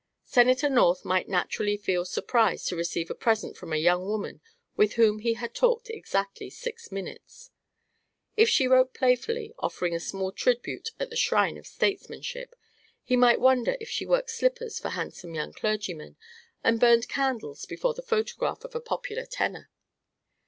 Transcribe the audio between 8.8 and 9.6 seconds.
playfully,